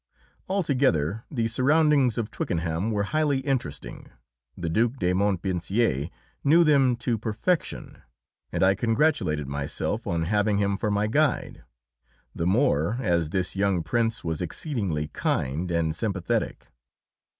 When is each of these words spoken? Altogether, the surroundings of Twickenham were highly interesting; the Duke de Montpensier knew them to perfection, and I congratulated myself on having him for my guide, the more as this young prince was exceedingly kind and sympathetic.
Altogether, 0.49 1.25
the 1.29 1.47
surroundings 1.47 2.17
of 2.17 2.31
Twickenham 2.31 2.89
were 2.89 3.03
highly 3.13 3.37
interesting; 3.41 4.09
the 4.57 4.67
Duke 4.67 4.97
de 4.97 5.13
Montpensier 5.13 6.09
knew 6.43 6.63
them 6.63 6.95
to 6.95 7.19
perfection, 7.19 8.01
and 8.51 8.63
I 8.63 8.73
congratulated 8.73 9.45
myself 9.47 10.07
on 10.07 10.23
having 10.23 10.57
him 10.57 10.75
for 10.75 10.89
my 10.89 11.05
guide, 11.05 11.63
the 12.33 12.47
more 12.47 12.97
as 12.99 13.29
this 13.29 13.55
young 13.55 13.83
prince 13.83 14.23
was 14.23 14.41
exceedingly 14.41 15.09
kind 15.09 15.69
and 15.69 15.95
sympathetic. 15.95 16.69